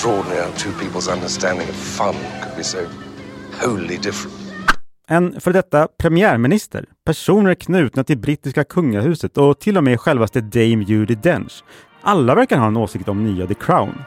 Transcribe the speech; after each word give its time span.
extraordinary 0.00 0.40
how 0.40 0.52
two 0.52 0.70
people's 0.70 1.12
understanding 1.12 1.68
of 1.68 1.76
fun 1.76 2.14
could 2.42 2.56
be 2.56 2.64
so 2.64 2.78
wholly 3.62 3.96
different. 3.96 4.36
En 5.08 5.40
för 5.40 5.52
detta 5.52 5.88
premiärminister, 5.98 6.84
personer 7.06 7.54
knutna 7.54 8.04
till 8.04 8.18
brittiska 8.18 8.64
kungahuset 8.64 9.38
och 9.38 9.60
till 9.60 9.76
och 9.76 9.84
med 9.84 10.00
självaste 10.00 10.40
Dame 10.40 10.84
Judi 10.84 11.14
Dench. 11.14 11.64
Alla 12.02 12.34
verkar 12.34 12.58
ha 12.58 12.66
en 12.66 12.76
åsikt 12.76 13.08
om 13.08 13.24
nya 13.24 13.46
The 13.46 13.54
Crown. 13.54 14.02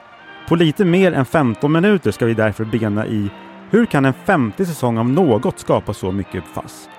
På 0.47 0.55
lite 0.55 0.85
mer 0.85 1.11
än 1.11 1.25
15 1.25 1.71
minuter 1.71 2.11
ska 2.11 2.25
vi 2.25 2.33
därför 2.33 2.65
bena 2.65 3.07
i 3.07 3.31
hur 3.69 3.85
kan 3.85 4.05
en 4.05 4.13
femte 4.13 4.65
säsong 4.65 4.97
av 4.97 5.09
något 5.09 5.59
skapa 5.59 5.93
så 5.93 6.11
mycket 6.11 6.43
fass? 6.53 6.89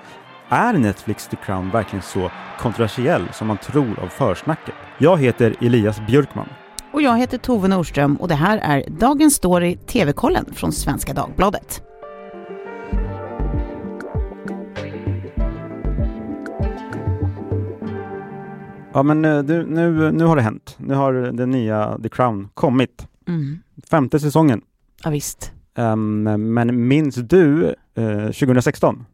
Är 0.48 0.72
Netflix 0.72 1.28
The 1.28 1.36
Crown 1.36 1.70
verkligen 1.70 2.02
så 2.02 2.30
kontroversiell 2.58 3.28
som 3.32 3.46
man 3.46 3.58
tror 3.58 4.00
av 4.00 4.08
försnacket? 4.08 4.74
Jag 4.98 5.20
heter 5.20 5.54
Elias 5.60 6.00
Björkman. 6.06 6.48
Och 6.94 7.02
jag 7.02 7.18
heter 7.18 7.38
Tove 7.38 7.68
Norström 7.68 8.16
och 8.16 8.28
det 8.28 8.34
här 8.34 8.58
är 8.58 8.84
Dagens 8.90 9.34
Story 9.34 9.76
TV-kollen 9.76 10.46
från 10.52 10.72
Svenska 10.72 11.12
Dagbladet. 11.12 11.82
Ja, 18.92 19.02
men 19.02 19.24
eh, 19.24 19.38
du, 19.38 19.66
nu, 19.66 20.12
nu 20.12 20.24
har 20.24 20.36
det 20.36 20.42
hänt. 20.42 20.76
Nu 20.78 20.94
har 20.94 21.12
den 21.12 21.50
nya 21.50 21.98
The 22.02 22.08
Crown 22.08 22.48
kommit. 22.54 23.06
Mm. 23.28 23.58
Femte 23.90 24.20
säsongen. 24.20 24.60
Ja, 25.04 25.10
visst. 25.10 25.52
Um, 25.74 26.22
men 26.54 26.88
minns 26.88 27.14
du 27.14 27.74
eh, 27.94 28.24
2016? 28.24 29.04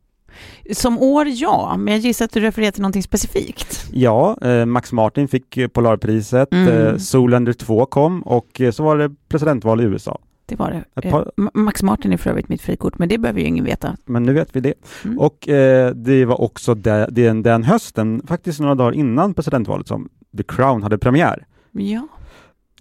Som 0.72 0.98
år, 0.98 1.26
ja, 1.28 1.76
men 1.78 1.94
jag 1.94 2.00
gissar 2.00 2.24
att 2.24 2.32
du 2.32 2.40
refererar 2.40 2.70
till 2.70 2.82
någonting 2.82 3.02
specifikt. 3.02 3.86
Ja, 3.92 4.36
eh, 4.42 4.66
Max 4.66 4.92
Martin 4.92 5.28
fick 5.28 5.56
eh, 5.56 5.68
Polarpriset, 5.68 6.52
Mm. 6.52 6.68
eh, 6.68 6.96
Zoolander 6.96 7.52
2 7.52 7.86
kom 7.86 8.22
och 8.22 8.60
eh, 8.60 8.70
så 8.70 8.82
var 8.82 8.96
det 8.98 9.10
presidentval 9.28 9.80
i 9.80 9.84
USA. 9.84 10.18
Det 10.46 10.56
var 10.56 10.84
det. 10.94 11.00
Par- 11.10 11.20
Eh, 11.20 11.42
Ma- 11.44 11.50
Max 11.54 11.82
Martin 11.82 12.12
är 12.12 12.16
för 12.16 12.30
övrigt 12.30 12.48
mitt 12.48 12.62
frikort, 12.62 12.98
men 12.98 13.08
det 13.08 13.18
behöver 13.18 13.40
ju 13.40 13.46
ingen 13.46 13.64
veta. 13.64 13.96
Men 14.04 14.22
nu 14.22 14.32
vet 14.32 14.56
vi 14.56 14.60
det. 14.60 14.74
Mm. 15.04 15.18
Och 15.18 15.48
eh, 15.48 15.90
det 15.94 16.24
var 16.24 16.40
också 16.40 16.74
de, 16.74 17.06
den, 17.10 17.42
den 17.42 17.62
hösten, 17.64 18.22
faktiskt 18.26 18.60
några 18.60 18.74
dagar 18.74 18.92
innan 18.92 19.34
presidentvalet, 19.34 19.88
som 19.88 20.08
The 20.36 20.42
Crown 20.42 20.82
hade 20.82 20.98
premiär. 20.98 21.46
Ja. 21.72 22.08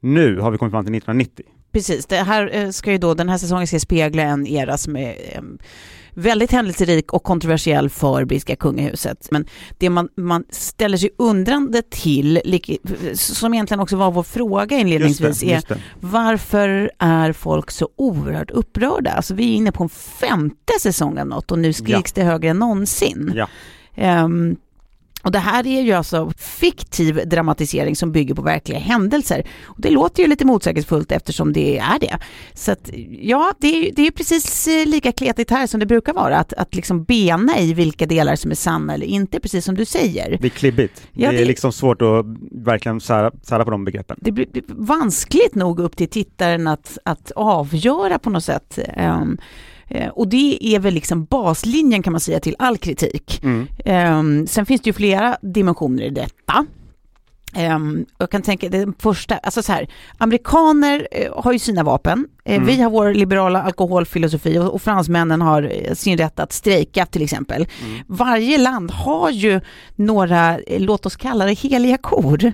Nu 0.02 0.40
har 0.40 0.52
vi 0.52 0.58
kommit 0.58 0.72
fram 0.72 0.86
till 0.86 0.96
1990. 0.96 1.46
Precis, 1.72 2.06
det 2.06 2.16
här 2.16 2.50
eh, 2.54 2.70
ska 2.70 2.92
ju 2.92 2.98
då, 2.98 3.14
den 3.14 3.30
här 3.30 3.38
säsongen 3.38 3.68
ska 3.68 3.80
spegla 3.80 4.24
en 4.24 4.48
era 4.48 4.78
som 4.78 4.96
är 4.96 5.16
väldigt 6.14 6.52
händelserik 6.52 7.14
och 7.14 7.24
kontroversiell 7.24 7.90
för 7.90 8.26
brittiska 8.26 8.56
kungahuset. 8.56 9.28
Men 9.32 9.46
det 9.78 9.90
man, 9.90 10.10
man 10.16 10.44
ställer 10.50 10.98
sig 10.98 11.10
undrande 11.18 11.82
till, 11.82 12.42
som 13.14 13.54
egentligen 13.54 13.80
också 13.80 13.96
var 13.96 14.12
vår 14.12 14.24
fråga 14.24 14.78
inledningsvis, 14.78 15.44
är 15.44 15.56
just 15.56 15.68
det. 15.68 15.78
varför 16.00 16.92
är 17.00 17.34
folk 17.34 17.72
så 17.72 17.90
oerhört 17.96 18.52
upprörda? 18.52 19.12
Alltså 19.12 19.34
vi 19.34 19.52
är 19.52 19.56
inne 19.56 19.72
på 19.72 19.84
en 19.84 19.90
femte 19.90 20.74
säsong 20.82 21.20
av 21.20 21.28
något 21.28 21.52
och 21.52 21.60
nu 21.60 21.74
skriks 21.74 22.12
det 22.12 22.24
högre 22.24 22.50
än 22.50 22.60
någonsin. 22.60 23.34
Ja. 23.36 23.48
Ehm, 23.96 24.58
och 25.24 25.32
det 25.32 25.40
här 25.40 25.68
är 25.68 25.82
ju 25.82 25.92
alltså 25.92 26.32
fiktiv 26.38 27.22
dramatisering 27.30 27.96
som 27.96 28.12
bygger 28.12 28.36
på 28.36 28.42
verkliga 28.42 28.80
händelser. 28.80 29.44
Och 29.64 29.82
det 29.82 29.90
låter 29.90 30.24
ju 30.24 30.30
lite 30.30 30.46
motsägelsefullt 30.46 31.12
eftersom 31.12 31.54
det 31.54 31.78
är 31.78 32.00
det. 32.00 32.18
Så 32.54 32.72
att, 32.72 32.90
ja, 33.22 33.54
det 33.60 33.68
är, 33.68 33.92
det 33.96 34.08
är 34.08 34.12
precis 34.12 34.68
eh, 34.68 34.86
lika 34.86 35.12
kletigt 35.12 35.52
här 35.52 35.68
som 35.68 35.80
det 35.80 35.86
brukar 35.86 36.14
vara, 36.14 36.38
att, 36.38 36.54
att 36.54 36.76
liksom 36.76 37.04
bena 37.04 37.60
i 37.60 37.74
vilka 37.74 38.06
delar 38.06 38.36
som 38.36 38.52
är 38.52 38.56
sanna 38.56 38.94
eller 38.94 39.06
inte, 39.06 39.40
precis 39.40 39.66
som 39.66 39.76
du 39.76 39.86
säger. 39.86 40.38
Det 40.42 40.48
är 40.48 40.50
klibbigt. 40.50 41.02
Ja, 41.12 41.30
det 41.32 41.36
är 41.38 41.40
det- 41.40 41.46
liksom 41.46 41.72
svårt 41.72 42.02
att 42.02 42.26
verkligen 42.52 43.02
sära, 43.02 43.32
sära 43.44 43.66
på 43.66 43.72
de 43.72 43.86
begreppen. 43.86 44.18
det 44.22 44.32
blir 44.32 44.48
vanskligt 44.68 45.56
nog 45.56 45.80
upp 45.80 45.98
till 45.98 46.10
tittaren 46.10 46.68
att, 46.68 46.98
att 47.06 47.32
avgöra 47.36 48.20
på 48.20 48.30
något 48.30 48.44
sätt. 48.44 48.80
Eh, 48.96 49.22
och 50.14 50.28
det 50.28 50.58
är 50.76 50.80
väl 50.80 50.94
liksom 50.94 51.26
baslinjen 51.26 52.04
kan 52.04 52.14
man 52.14 52.20
säga 52.20 52.40
till 52.40 52.56
all 52.60 52.78
kritik. 52.78 53.40
Mm. 53.44 53.68
Ehm, 53.86 54.48
sen 54.48 54.66
finns 54.66 54.82
det 54.82 54.90
ju 54.90 54.94
flera 54.94 55.38
dimensioner 55.42 56.04
i 56.04 56.10
detta. 56.10 56.66
Ehm, 57.56 58.06
jag 58.18 58.30
kan 58.32 58.42
tänka 58.42 58.70
den 58.70 58.94
första, 59.00 59.38
alltså 59.38 59.64
så 59.64 59.72
här, 59.72 59.88
amerikaner 60.18 61.08
eh, 61.12 61.34
har 61.44 61.54
ju 61.54 61.60
sina 61.60 61.84
vapen, 61.84 62.28
Eh, 62.46 62.56
Mm. 62.56 62.68
vi 62.68 62.82
har 62.82 62.90
vår 62.90 63.14
liberala 63.14 63.62
alkoholfilosofi 63.64 64.58
och, 64.60 64.74
och 64.74 64.82
fransmännen 64.82 65.42
har 65.42 65.72
eh, 65.88 65.94
sin 65.94 66.18
rätt 66.18 66.40
att 66.40 66.52
strejka 66.54 67.06
till 67.06 67.22
exempel. 67.24 67.68
Mm. 67.86 68.00
Varje 68.08 68.58
land 68.58 68.92
har 68.92 69.30
ju 69.30 69.62
några, 69.96 70.60
eh, 70.60 70.80
låt 70.82 71.06
oss 71.06 71.16
kalla 71.16 71.46
det 71.46 71.54
heliga 71.54 71.98
kor, 71.98 72.54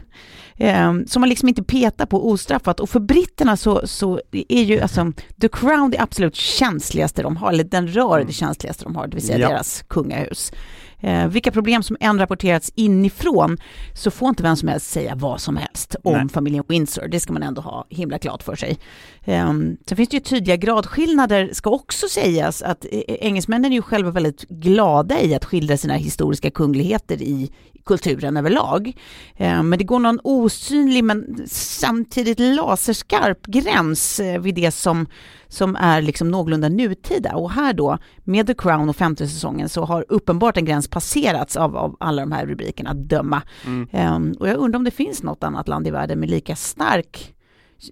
eh, 0.57 0.93
som 1.07 1.19
man 1.19 1.29
liksom 1.29 1.49
inte 1.49 1.63
petar 1.63 2.05
på 2.05 2.29
ostraffat. 2.29 2.79
Och 2.79 2.89
för 2.89 2.99
britterna 2.99 3.57
så, 3.57 3.87
så 3.87 4.19
är 4.31 4.63
ju 4.63 4.79
alltså 4.79 5.11
The 5.41 5.47
Crown 5.47 5.91
det 5.91 5.99
absolut 5.99 6.35
känsligaste 6.35 7.23
de 7.23 7.37
har, 7.37 7.49
eller 7.53 7.63
den 7.63 7.87
rör 7.87 8.23
det 8.27 8.33
känsligaste 8.33 8.83
de 8.83 8.95
har, 8.95 9.07
det 9.07 9.15
vill 9.15 9.25
säga 9.25 9.39
Ja. 9.39 9.49
deras 9.49 9.83
kungahus. 9.87 10.51
Eh, 10.99 11.27
vilka 11.27 11.51
problem 11.51 11.83
som 11.83 11.97
än 11.99 12.19
rapporterats 12.19 12.71
inifrån 12.75 13.57
så 13.93 14.11
får 14.11 14.29
inte 14.29 14.43
vem 14.43 14.55
som 14.55 14.67
helst 14.67 14.89
säga 14.91 15.15
vad 15.15 15.41
som 15.41 15.57
helst 15.57 15.95
om 16.03 16.13
Nej. 16.13 16.29
familjen 16.29 16.63
Windsor. 16.67 17.07
Det 17.07 17.19
ska 17.19 17.33
man 17.33 17.43
ändå 17.43 17.61
ha 17.61 17.85
himla 17.89 18.19
klart 18.19 18.43
för 18.43 18.55
sig. 18.55 18.77
Um, 19.25 19.77
sen 19.87 19.97
finns 19.97 20.09
det 20.09 20.17
ju 20.17 20.19
tydliga 20.23 20.55
gradskillnader, 20.55 21.49
ska 21.53 21.69
också 21.69 22.07
sägas, 22.07 22.61
att 22.61 22.85
eh, 22.91 23.01
engelsmännen 23.07 23.71
är 23.71 23.75
ju 23.75 23.81
själva 23.81 24.11
väldigt 24.11 24.41
glada 24.49 25.21
i 25.21 25.35
att 25.35 25.45
skildra 25.45 25.77
sina 25.77 25.93
historiska 25.93 26.51
kungligheter 26.51 27.21
i 27.21 27.51
kulturen 27.85 28.37
överlag. 28.37 28.97
Eh, 29.35 29.63
men 29.63 29.79
det 29.79 29.85
går 29.85 29.99
någon 29.99 30.19
osynlig 30.23 31.03
men 31.03 31.47
samtidigt 31.47 32.39
laserskarp 32.39 33.45
gräns 33.45 34.19
eh, 34.19 34.41
vid 34.41 34.55
det 34.55 34.71
som, 34.71 35.07
som 35.47 35.75
är 35.75 36.01
liksom 36.01 36.31
någorlunda 36.31 36.69
nutida. 36.69 37.35
Och 37.35 37.51
här 37.51 37.73
då, 37.73 37.97
med 38.23 38.47
The 38.47 38.53
Crown 38.53 38.89
och 38.89 38.95
femte 38.95 39.27
säsongen, 39.27 39.69
så 39.69 39.85
har 39.85 40.05
uppenbart 40.09 40.57
en 40.57 40.65
gräns 40.65 40.87
passerats 40.87 41.57
av, 41.57 41.77
av 41.77 41.95
alla 41.99 42.21
de 42.21 42.31
här 42.31 42.45
rubrikerna 42.45 42.89
att 42.89 43.09
döma. 43.09 43.41
Mm. 43.65 43.87
Ehm, 43.91 44.35
och 44.39 44.47
jag 44.47 44.57
undrar 44.57 44.77
om 44.77 44.83
det 44.83 44.91
finns 44.91 45.23
något 45.23 45.43
annat 45.43 45.67
land 45.67 45.87
i 45.87 45.91
världen 45.91 46.19
med 46.19 46.29
lika 46.29 46.55
stark 46.55 47.34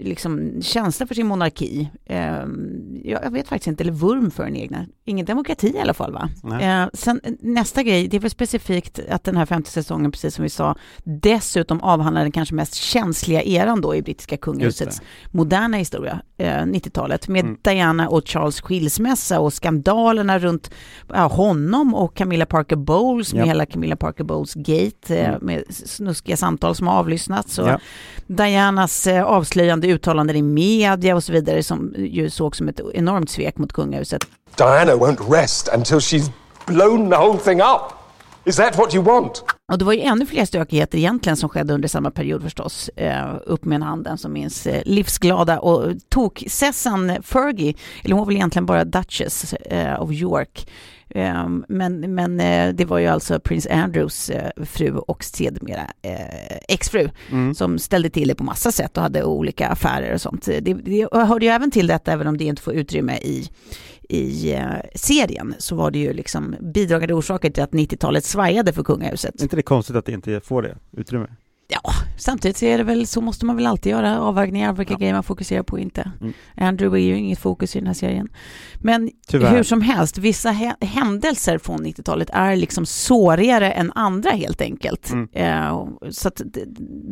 liksom, 0.01 0.61
känsla 0.61 1.07
för 1.07 1.15
sin 1.15 1.27
monarki. 1.27 1.89
Ehm, 2.05 3.01
jag, 3.03 3.31
vet 3.31 3.47
faktiskt 3.47 3.67
inte, 3.67 3.83
eller 3.83 3.91
vurm 3.93 4.31
för 4.31 4.43
den 4.43 4.55
egna. 4.55 4.85
Ingen 5.05 5.25
demokrati 5.25 5.67
i 5.75 5.79
alla 5.79 5.93
fall 5.93 6.13
va? 6.13 6.29
Eh, 6.61 6.89
sen 6.93 7.21
eh, 7.23 7.31
nästa 7.39 7.83
grej, 7.83 8.07
det 8.07 8.17
är 8.17 8.21
väl 8.21 8.29
specifikt 8.31 8.99
att 9.09 9.23
den 9.23 9.37
här 9.37 9.45
femte 9.45 9.71
säsongen, 9.71 10.11
precis 10.11 10.35
som 10.35 10.43
vi 10.43 10.49
sa, 10.49 10.75
dessutom 11.03 11.81
avhandlar 11.81 12.21
den 12.21 12.31
kanske 12.31 12.55
mest 12.55 12.73
känsliga 12.75 13.41
eran 13.43 13.81
då 13.81 13.95
i 13.95 14.01
brittiska 14.01 14.37
kungahusets 14.37 15.01
moderna 15.31 15.77
historia, 15.77 16.21
eh, 16.37 16.45
90-talet, 16.65 17.27
med 17.27 17.43
Mm. 17.45 17.57
Diana 17.61 18.09
och 18.09 18.27
Charles 18.27 18.61
skilsmässa 18.61 19.39
och 19.39 19.53
skandalerna 19.53 20.39
runt 20.39 20.71
ja, 21.13 21.27
honom 21.27 21.95
och 21.95 22.15
Camilla 22.15 22.45
Parker 22.45 22.75
Bowles 22.75 23.33
med 23.33 23.41
Ja. 23.41 23.45
hela 23.45 23.65
Camilla 23.65 23.95
Parker 23.95 24.23
Bowles 24.23 24.53
gate 24.53 25.17
eh, 25.19 25.29
Mm. 25.29 25.39
med 25.45 25.63
snuskiga 25.69 26.37
samtal 26.37 26.75
som 26.75 26.87
har 26.87 26.93
avlyssnats 26.99 27.59
och 27.59 27.67
Ja. 27.67 27.79
Dianas 28.27 29.07
eh, 29.07 29.23
avslöjande 29.83 29.87
uttalanden 29.87 30.35
i 30.35 30.41
media 30.41 31.15
och 31.15 31.23
så 31.23 31.31
vidare 31.31 31.63
som 31.63 31.93
ju 31.97 32.29
såg 32.29 32.55
som 32.55 32.69
ett 32.69 32.79
enormt 32.93 33.29
svek 33.29 33.57
mot 33.57 33.73
kungahuset. 33.73 34.25
Diana 34.57 34.95
won't 34.95 35.31
rest 35.31 35.69
until 35.75 35.99
she's 35.99 36.31
blown 36.67 37.09
the 37.09 37.17
whole 37.17 37.39
thing 37.39 37.61
up. 37.61 37.93
Is 38.45 38.55
that 38.55 38.77
what 38.77 38.93
you 38.93 39.03
want? 39.03 39.43
Och 39.71 39.77
det 39.77 39.85
var 39.85 39.93
ju 39.93 40.01
ännu 40.01 40.25
fler 40.25 40.45
stökigheter 40.45 40.97
egentligen 40.97 41.37
som 41.37 41.49
skedde 41.49 41.73
under 41.73 41.87
samma 41.87 42.11
period 42.11 42.41
förstås. 42.41 42.89
Eh, 42.95 43.35
upp 43.45 43.65
med 43.65 43.75
en 43.75 43.81
hand 43.81 44.03
den 44.03 44.17
som 44.17 44.33
minns 44.33 44.67
eh, 44.67 44.81
livsglada 44.85 45.59
och 45.59 45.93
tok-Sessan 46.09 47.21
Fergie, 47.23 47.73
eller 48.03 48.15
hon 48.15 48.19
var 48.19 48.25
väl 48.25 48.35
egentligen 48.35 48.65
bara 48.65 48.83
Duchess 48.83 49.53
eh, 49.53 50.01
of 50.01 50.11
York. 50.11 50.67
Eh, 51.15 51.47
men 51.67 52.15
men 52.15 52.39
eh, 52.39 52.73
det 52.73 52.85
var 52.85 52.99
ju 52.99 53.07
alltså 53.07 53.39
prins 53.39 53.67
Andrews 53.67 54.29
eh, 54.29 54.63
fru 54.65 54.91
och 54.97 55.23
sedermera 55.23 55.81
eh, 56.01 56.57
exfru 56.67 57.09
Mm. 57.31 57.55
som 57.55 57.79
ställde 57.79 58.09
till 58.09 58.27
det 58.27 58.35
på 58.35 58.43
massa 58.43 58.71
sätt 58.71 58.97
och 58.97 59.03
hade 59.03 59.23
olika 59.23 59.67
affärer 59.67 60.13
och 60.13 60.21
sånt. 60.21 60.45
Det, 60.45 60.59
det 60.73 61.07
hörde 61.11 61.45
ju 61.45 61.51
även 61.51 61.71
till 61.71 61.87
detta, 61.87 62.11
även 62.11 62.27
om 62.27 62.37
det 62.37 62.43
inte 62.45 62.61
får 62.61 62.73
utrymme 62.73 63.17
i, 63.17 63.49
i 64.09 64.55
serien, 64.95 65.55
så 65.57 65.75
var 65.75 65.91
det 65.91 65.99
ju 65.99 66.13
liksom 66.13 66.55
bidragande 66.73 67.13
orsaker 67.13 67.49
till 67.49 67.63
att 67.63 67.71
90-talet 67.71 68.25
svajade 68.25 68.73
för 68.73 68.83
kungahuset. 68.83 69.35
Är 69.39 69.43
inte 69.43 69.55
det 69.55 69.61
konstigt 69.61 69.95
att 69.95 70.05
det 70.05 70.11
inte 70.11 70.41
får 70.41 70.61
det 70.61 70.75
utrymme? 70.97 71.27
Ja, 71.73 71.91
samtidigt 72.17 72.57
så 72.57 72.65
är 72.65 72.77
det 72.77 72.83
väl 72.83 73.07
så 73.07 73.21
måste 73.21 73.45
man 73.45 73.55
väl 73.55 73.67
alltid 73.67 73.91
göra 73.91 74.19
avvägningar 74.21 74.73
vilka 74.73 74.93
Ja. 74.93 74.97
grejer 74.97 75.13
man 75.13 75.23
fokuserar 75.23 75.63
på 75.63 75.73
och 75.73 75.79
inte. 75.79 76.11
Mm. 76.21 76.33
Andrew 76.57 76.99
är 77.01 77.05
ju 77.05 77.17
inget 77.17 77.39
fokus 77.39 77.75
i 77.75 77.79
den 77.79 77.87
här 77.87 77.93
serien. 77.93 78.27
Men 78.81 79.11
Tyvärr. 79.27 79.55
hur 79.55 79.63
som 79.63 79.81
helst, 79.81 80.17
vissa 80.17 80.49
hä- 80.51 80.85
händelser 80.85 81.57
från 81.57 81.85
90-talet 81.85 82.29
är 82.33 82.55
liksom 82.55 82.85
sårigare 82.85 83.71
än 83.71 83.91
andra 83.95 84.29
helt 84.31 84.61
enkelt. 84.61 85.11
Mm. 85.11 85.27
Eh, 85.33 85.87
så 86.09 86.27
att 86.27 86.41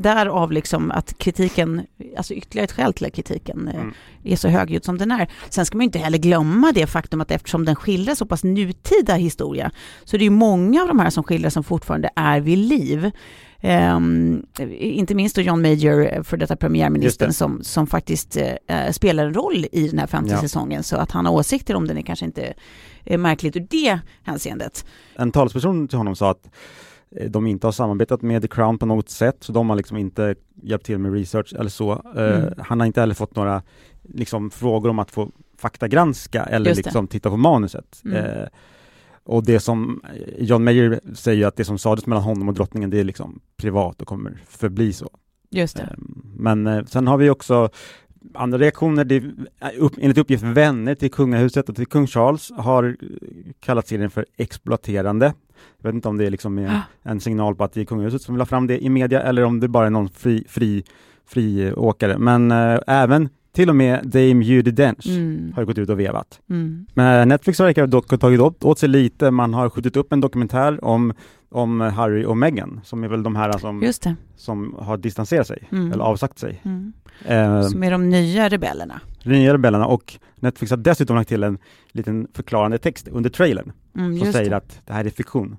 därav 0.01 0.51
liksom 0.51 0.91
att 0.91 1.17
kritiken, 1.17 1.81
alltså 2.17 2.33
ytterligare 2.33 2.63
ett 2.65 2.71
skäl 2.71 2.93
till 2.93 3.05
att 3.05 3.13
kritiken 3.13 3.67
eh, 3.67 3.75
Mm. 3.75 3.93
är 4.23 4.35
så 4.35 4.47
högljudd 4.47 4.85
som 4.85 4.97
den 4.97 5.11
är. 5.11 5.27
Sen 5.49 5.65
ska 5.65 5.77
man 5.77 5.83
ju 5.83 5.85
inte 5.85 5.99
heller 5.99 6.17
glömma 6.17 6.71
det 6.71 6.87
faktum 6.87 7.21
att 7.21 7.31
eftersom 7.31 7.65
den 7.65 7.75
skildrar 7.75 8.15
så 8.15 8.25
pass 8.25 8.43
nutida 8.43 9.13
historia 9.15 9.71
så 10.03 10.15
är 10.15 10.17
det 10.17 10.23
ju 10.23 10.29
många 10.29 10.81
av 10.81 10.87
de 10.87 10.99
här 10.99 11.09
som 11.09 11.23
skildras 11.23 11.53
som 11.53 11.63
fortfarande 11.63 12.09
är 12.15 12.39
vid 12.39 12.57
liv. 12.57 13.11
Um, 13.63 14.45
inte 14.79 15.15
minst 15.15 15.35
då 15.35 15.41
John 15.41 15.61
Major, 15.61 16.23
för 16.23 16.37
detta 16.37 16.55
premiärministern, 16.55 17.33
som, 17.33 17.63
som 17.63 17.87
faktiskt 17.87 18.37
uh, 18.37 18.91
spelar 18.91 19.25
en 19.25 19.33
roll 19.33 19.65
i 19.71 19.87
den 19.87 19.99
här 19.99 20.07
femte 20.07 20.31
ja. 20.31 20.41
säsongen. 20.41 20.83
Så 20.83 20.95
att 20.95 21.11
han 21.11 21.25
har 21.25 21.33
åsikter 21.33 21.75
om 21.75 21.87
den 21.87 21.97
är 21.97 22.01
kanske 22.01 22.25
inte 22.25 22.53
är 23.03 23.17
märkligt 23.17 23.55
ur 23.55 23.67
det 23.69 23.99
hänseendet. 24.23 24.85
En 25.15 25.31
talesperson 25.31 25.87
till 25.87 25.97
honom 25.97 26.15
sa 26.15 26.31
att 26.31 26.49
eh, 27.15 27.29
de 27.29 27.47
inte 27.47 27.67
har 27.67 27.71
samarbetat 27.71 28.21
med 28.21 28.41
The 28.41 28.47
Crown 28.47 28.77
på 28.77 28.85
något 28.85 29.09
sätt, 29.09 29.37
så 29.39 29.51
de 29.51 29.69
har 29.69 29.75
liksom 29.75 29.97
inte 29.97 30.35
hjälpt 30.63 30.85
till 30.85 30.97
med 30.97 31.13
research 31.13 31.53
eller 31.59 31.69
så. 31.69 32.01
Mm. 32.15 32.43
Uh, 32.43 32.51
han 32.57 32.79
har 32.79 32.87
inte 32.87 32.99
heller 32.99 33.15
fått 33.15 33.35
några 33.35 33.61
liksom, 34.01 34.51
frågor 34.51 34.89
om 34.89 34.99
att 34.99 35.11
få 35.11 35.31
faktagranska 35.57 36.43
eller 36.43 36.75
liksom 36.75 37.07
titta 37.07 37.29
på 37.29 37.37
manuset. 37.37 38.01
Mm. 38.05 38.25
Uh, 38.25 38.47
och 39.23 39.43
det 39.43 39.59
som 39.59 40.01
John 40.37 40.63
Mayer 40.63 40.99
säger 41.13 41.47
att 41.47 41.55
det 41.55 41.65
som 41.65 41.77
sades 41.77 42.05
mellan 42.05 42.23
honom 42.23 42.47
och 42.47 42.53
drottningen 42.53 42.89
det 42.89 42.99
är 42.99 43.03
liksom 43.03 43.39
privat 43.57 44.01
och 44.01 44.07
kommer 44.07 44.37
förbli 44.47 44.93
så. 44.93 45.09
Just 45.49 45.77
det. 45.77 45.83
Ehm, 45.83 46.21
men 46.35 46.67
eh, 46.67 46.85
sen 46.85 47.07
har 47.07 47.17
vi 47.17 47.29
också 47.29 47.69
andra 48.33 48.57
reaktioner. 48.57 49.03
Det, 49.03 49.23
upp, 49.77 49.93
enligt 49.97 50.17
uppgift 50.17 50.43
vänner 50.43 50.95
till 50.95 51.11
kungahuset 51.11 51.69
och 51.69 51.75
till 51.75 51.87
kung 51.87 52.07
Charles 52.07 52.51
har 52.57 52.97
kallat 53.59 53.87
serien 53.87 54.09
för 54.09 54.25
exploaterande. 54.37 55.33
Jag 55.77 55.89
vet 55.89 55.95
inte 55.95 56.07
om 56.07 56.17
det 56.17 56.25
är 56.25 56.29
liksom 56.29 56.57
en, 56.57 56.79
en 57.03 57.19
signal 57.19 57.55
på 57.55 57.63
att 57.63 57.73
det 57.73 57.81
är 57.81 57.85
kungahuset 57.85 58.21
som 58.21 58.35
vill 58.35 58.41
ha 58.41 58.45
fram 58.45 58.67
det 58.67 58.83
i 58.83 58.89
media 58.89 59.21
eller 59.21 59.43
om 59.43 59.59
det 59.59 59.67
bara 59.67 59.85
är 59.85 59.89
någon 59.89 60.09
fri, 60.09 60.45
fri, 60.49 60.83
fri 61.25 61.73
åkare. 61.73 62.17
Men 62.17 62.51
äh, 62.51 62.79
även 62.87 63.29
till 63.53 63.69
och 63.69 63.75
med 63.75 64.07
Dame 64.07 64.45
Judi 64.45 64.71
Dench 64.71 65.07
mm. 65.07 65.53
har 65.55 65.65
gått 65.65 65.77
ut 65.77 65.89
och 65.89 65.99
vevat. 65.99 66.39
Mm. 66.49 66.85
Men 66.93 67.27
Netflix 67.27 67.59
har 67.59 67.87
dock 67.87 68.19
tagit 68.19 68.39
åt, 68.39 68.63
åt 68.63 68.79
sig 68.79 68.89
lite. 68.89 69.31
Man 69.31 69.53
har 69.53 69.69
skjutit 69.69 69.97
upp 69.97 70.13
en 70.13 70.21
dokumentär 70.21 70.85
om, 70.85 71.13
om 71.49 71.81
Harry 71.81 72.25
och 72.25 72.37
Meghan, 72.37 72.81
som 72.83 73.03
är 73.03 73.07
väl 73.07 73.23
de 73.23 73.35
här 73.35 73.57
som, 73.57 73.91
som 74.35 74.75
har 74.79 74.97
distanserat 74.97 75.47
sig, 75.47 75.67
mm. 75.71 75.91
eller 75.91 76.03
avsagt 76.03 76.39
sig. 76.39 76.61
Mm. 76.63 76.93
Eh, 77.25 77.61
som 77.61 77.83
är 77.83 77.91
de 77.91 78.09
nya 78.09 78.49
rebellerna. 78.49 79.01
De 79.23 79.29
nya 79.29 79.53
rebellerna 79.53 79.85
och 79.85 80.19
Netflix 80.35 80.71
har 80.71 80.77
dessutom 80.77 81.15
lagt 81.15 81.29
till 81.29 81.43
en 81.43 81.57
liten 81.91 82.27
förklarande 82.33 82.77
text 82.77 83.07
under 83.07 83.29
trailern 83.29 83.71
mm, 83.97 84.19
som 84.19 84.33
säger 84.33 84.49
det. 84.49 84.57
att 84.57 84.81
det 84.85 84.93
här 84.93 85.05
är 85.05 85.09
fiktion. 85.09 85.57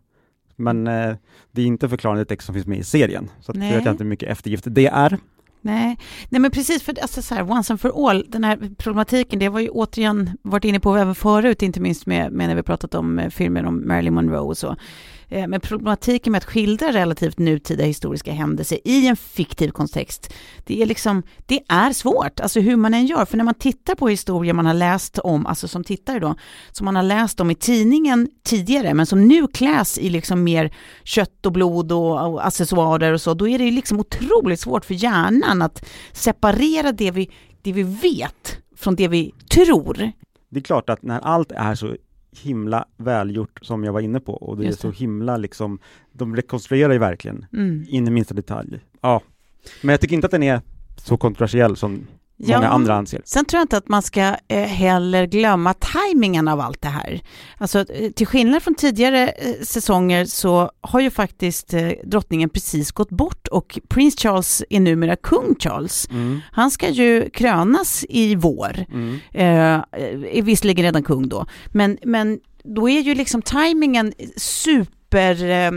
Men 0.56 0.86
eh, 0.86 1.14
det 1.52 1.62
är 1.62 1.66
inte 1.66 1.88
förklarande 1.88 2.24
text 2.24 2.46
som 2.46 2.54
finns 2.54 2.66
med 2.66 2.78
i 2.78 2.84
serien, 2.84 3.30
så 3.40 3.52
att 3.52 3.58
jag 3.58 3.76
vet 3.78 3.86
inte 3.86 4.04
hur 4.04 4.10
mycket 4.10 4.28
eftergift 4.28 4.64
det 4.66 4.86
är. 4.86 5.18
Nej. 5.62 5.98
Nej, 6.28 6.40
men 6.40 6.50
precis, 6.50 6.82
för 6.82 6.94
alltså 7.02 7.22
så 7.22 7.34
här, 7.34 7.50
once 7.50 7.72
and 7.72 7.80
for 7.80 8.08
all, 8.08 8.24
den 8.28 8.44
här 8.44 8.70
problematiken, 8.78 9.38
det 9.38 9.48
var 9.48 9.60
ju 9.60 9.68
återigen 9.68 10.30
varit 10.42 10.64
inne 10.64 10.80
på 10.80 10.96
även 10.96 11.14
förut, 11.14 11.62
inte 11.62 11.80
minst 11.80 12.06
med, 12.06 12.32
med 12.32 12.48
när 12.48 12.54
vi 12.54 12.62
pratat 12.62 12.94
om 12.94 13.18
eh, 13.18 13.30
filmer 13.30 13.64
om 13.64 13.88
Marilyn 13.88 14.14
Monroe 14.14 14.38
och 14.38 14.58
så. 14.58 14.76
Eh, 15.32 15.46
men 15.46 15.60
problematiken 15.60 16.30
med 16.30 16.38
att 16.38 16.44
skildra 16.44 16.92
relativt 16.92 17.38
nutida 17.38 17.84
historiska 17.84 18.32
händelser 18.32 18.78
i 18.84 19.06
en 19.06 19.16
fiktiv 19.16 19.70
kontext, 19.70 20.32
det 20.64 20.82
är 20.82 20.86
liksom, 20.86 21.22
det 21.46 21.60
är 21.68 21.92
svårt, 21.92 22.40
alltså 22.40 22.60
hur 22.60 22.76
man 22.76 22.94
än 22.94 23.06
gör, 23.06 23.24
för 23.24 23.36
när 23.36 23.44
man 23.44 23.54
tittar 23.54 23.94
på 23.94 24.08
historier 24.08 24.52
man 24.54 24.66
har 24.66 24.74
läst 24.74 25.18
om, 25.18 25.46
alltså 25.46 25.68
som 25.68 25.84
tittare 25.84 26.18
då, 26.18 26.34
som 26.72 26.84
man 26.84 26.96
har 26.96 27.02
läst 27.02 27.40
om 27.40 27.50
i 27.50 27.54
tidningen 27.54 28.28
tidigare, 28.44 28.94
men 28.94 29.06
som 29.06 29.28
nu 29.28 29.46
kläs 29.46 29.98
i 29.98 30.10
liksom 30.10 30.44
mer 30.44 30.74
kött 31.04 31.46
och 31.46 31.52
blod 31.52 31.92
och, 31.92 32.32
och 32.32 32.46
accessoarer 32.46 33.12
och 33.12 33.20
så, 33.20 33.34
då 33.34 33.48
är 33.48 33.58
det 33.58 33.70
liksom 33.70 34.00
otroligt 34.00 34.60
svårt 34.60 34.84
för 34.84 34.94
hjärnan 34.94 35.62
att 35.62 35.84
separera 36.12 36.92
det 36.92 37.10
vi, 37.10 37.30
det 37.62 37.72
vi 37.72 37.82
vet 37.82 38.56
från 38.76 38.96
det 38.96 39.08
vi 39.08 39.32
tror. 39.50 40.12
Det 40.50 40.58
är 40.58 40.64
klart 40.64 40.90
att 40.90 41.02
när 41.02 41.20
allt 41.20 41.52
är 41.52 41.74
så 41.74 41.96
himla 42.32 42.84
välgjort 42.96 43.58
som 43.62 43.84
jag 43.84 43.92
var 43.92 44.00
inne 44.00 44.20
på 44.20 44.32
och 44.34 44.56
det 44.56 44.64
Just 44.64 44.78
är 44.78 44.80
så 44.80 44.90
himla 44.90 45.36
liksom, 45.36 45.78
de 46.12 46.36
rekonstruerar 46.36 46.92
ju 46.92 46.98
verkligen 46.98 47.46
mm. 47.52 47.84
in 47.88 48.08
i 48.08 48.10
minsta 48.10 48.34
detalj. 48.34 48.80
Ja, 49.00 49.22
men 49.82 49.92
jag 49.92 50.00
tycker 50.00 50.14
inte 50.14 50.26
att 50.26 50.30
den 50.30 50.42
är 50.42 50.60
så 50.96 51.16
kontroversiell 51.16 51.76
som 51.76 52.06
ja, 52.50 52.56
många 52.56 52.68
andra 52.68 52.94
anser. 52.94 53.22
Sen 53.24 53.44
tror 53.44 53.58
jag 53.58 53.64
inte 53.64 53.76
att 53.76 53.88
man 53.88 54.02
ska 54.02 54.36
eh, 54.48 54.58
heller 54.58 55.26
glömma 55.26 55.74
tajmingen 55.74 56.48
av 56.48 56.60
allt 56.60 56.82
det 56.82 56.88
här. 56.88 57.20
Alltså 57.58 57.78
eh, 57.92 58.10
till 58.10 58.26
skillnad 58.26 58.62
från 58.62 58.74
tidigare 58.74 59.28
eh, 59.28 59.52
säsonger 59.62 60.24
så 60.24 60.70
har 60.80 61.00
ju 61.00 61.10
faktiskt 61.10 61.74
eh, 61.74 61.90
drottningen 62.04 62.48
precis 62.48 62.92
gått 62.92 63.10
bort 63.10 63.48
och 63.48 63.78
prins 63.88 64.16
Charles 64.16 64.62
är 64.70 64.80
numera 64.80 65.16
kung 65.16 65.56
Charles. 65.58 66.08
Mm. 66.10 66.40
Han 66.52 66.70
ska 66.70 66.88
ju 66.88 67.30
krönas 67.30 68.04
i 68.08 68.34
vår. 68.34 68.84
Mm. 68.92 69.18
Eh, 69.32 69.84
är 70.36 70.42
visserligen 70.42 70.84
redan 70.84 71.02
kung 71.02 71.28
då, 71.28 71.46
men, 71.66 71.98
men 72.04 72.40
då 72.64 72.88
är 72.88 73.00
ju 73.00 73.14
liksom 73.14 73.42
tajmingen 73.42 74.12
super, 74.36 75.01
eh, 75.18 75.70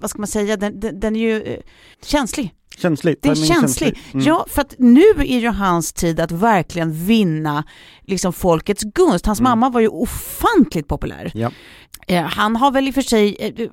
vad 0.00 0.10
ska 0.10 0.18
man 0.18 0.28
säga, 0.28 0.56
den, 0.56 0.80
den, 0.80 1.00
den 1.00 1.16
är 1.16 1.20
ju 1.20 1.42
eh, 1.42 1.60
känslig. 2.02 2.54
Känsligt. 2.78 3.22
Det 3.22 3.28
är 3.28 3.34
känsligt. 3.34 3.98
Mm. 4.12 4.26
Ja, 4.26 4.46
för 4.50 4.60
att 4.62 4.74
nu 4.78 5.04
är 5.18 5.38
ju 5.38 5.48
hans 5.48 5.92
tid 5.92 6.20
att 6.20 6.32
verkligen 6.32 6.92
vinna 6.92 7.64
liksom 8.02 8.32
folkets 8.32 8.82
gunst. 8.82 9.26
Hans 9.26 9.40
mm. 9.40 9.50
mamma 9.50 9.70
var 9.70 9.80
ju 9.80 9.88
ofantligt 9.88 10.88
populär. 10.88 11.30
Ja. 11.34 11.50
Eh, 12.06 12.22
han 12.22 12.56
har 12.56 12.70
väl 12.70 12.88
i 12.88 12.90
och 12.90 12.94
för 12.94 13.02
sig 13.02 13.36
eh, 13.38 13.68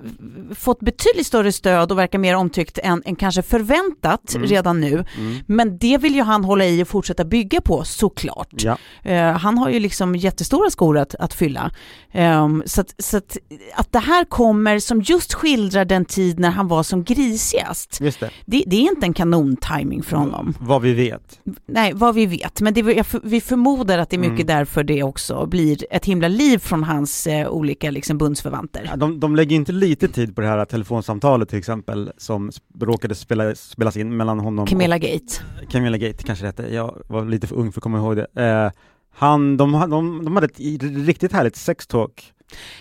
fått 0.54 0.80
betydligt 0.80 1.26
större 1.26 1.52
stöd 1.52 1.92
och 1.92 1.98
verkar 1.98 2.18
mer 2.18 2.34
omtyckt 2.34 2.78
än, 2.82 3.02
än 3.04 3.16
kanske 3.16 3.42
förväntat 3.42 4.34
mm. 4.34 4.48
redan 4.48 4.80
nu. 4.80 5.04
Mm. 5.18 5.38
Men 5.46 5.78
det 5.78 5.98
vill 5.98 6.14
ju 6.14 6.22
han 6.22 6.44
hålla 6.44 6.66
i 6.66 6.82
och 6.82 6.88
fortsätta 6.88 7.24
bygga 7.24 7.60
på 7.60 7.84
såklart. 7.84 8.52
Ja. 8.52 8.76
Uh, 9.06 9.38
han 9.38 9.58
har 9.58 9.70
ju 9.70 9.80
liksom 9.80 10.16
jättestora 10.16 10.70
skor 10.70 10.98
att, 10.98 11.14
att 11.14 11.34
fylla. 11.34 11.70
Um, 12.14 12.62
så, 12.66 12.80
att, 12.80 12.94
så 12.98 13.16
att, 13.16 13.36
att 13.74 13.92
det 13.92 13.98
här 13.98 14.24
kommer 14.24 14.78
som 14.78 15.02
just 15.02 15.34
skildrar 15.34 15.84
den 15.84 16.04
tid 16.04 16.38
när 16.38 16.50
han 16.50 16.68
var 16.68 16.82
som 16.82 17.04
grisigast. 17.04 18.00
Just 18.00 18.20
det. 18.20 18.30
Det, 18.46 18.64
det 18.66 18.76
är 18.76 18.90
inte 18.90 19.06
en 19.06 19.14
kanontiming 19.14 20.02
från 20.02 20.20
honom. 20.20 20.54
Vad 20.60 20.82
vi 20.82 20.92
vet. 20.92 21.40
Nej, 21.66 21.92
vad 21.94 22.14
vi 22.14 22.26
vet. 22.26 22.60
Men 22.60 22.74
det, 22.74 22.82
vi 23.22 23.40
förmodar 23.40 23.98
att 23.98 24.10
det 24.10 24.16
är 24.16 24.18
mycket 24.18 24.34
mm. 24.34 24.46
därför 24.46 24.84
det 24.84 25.02
också 25.02 25.46
blir 25.46 25.86
ett 25.90 26.04
himla 26.04 26.28
liv 26.28 26.58
från 26.58 26.84
hans 26.84 27.28
olika 27.48 27.90
liksom, 27.90 28.18
bundsförvanter. 28.22 28.84
Ja, 28.90 28.96
de, 28.96 29.20
de 29.20 29.36
lägger 29.36 29.56
inte 29.56 29.72
lite 29.72 30.08
tid 30.08 30.34
på 30.34 30.40
det 30.40 30.46
här 30.46 30.64
telefonsamtalet 30.64 31.48
till 31.48 31.58
exempel 31.58 32.12
som 32.16 32.50
råkade 32.80 33.14
spela, 33.14 33.54
spelas 33.54 33.96
in 33.96 34.16
mellan 34.16 34.40
honom 34.40 34.66
Camilla 34.66 34.96
och 34.96 35.02
Gate. 35.02 35.34
Camilla 35.70 35.96
Gate 35.98 36.22
kanske 36.22 36.44
det 36.44 36.48
hette, 36.48 36.74
jag 36.74 37.02
var 37.08 37.24
lite 37.24 37.46
för 37.46 37.56
ung 37.56 37.72
för 37.72 37.80
att 37.80 37.82
komma 37.82 37.98
ihåg 37.98 38.16
det. 38.16 38.26
Eh, 38.42 38.70
han, 39.14 39.56
de, 39.56 39.72
de, 39.72 40.24
de 40.24 40.34
hade 40.34 40.46
ett 40.46 40.58
riktigt 41.06 41.32
härligt 41.32 41.56
sextalk 41.56 42.32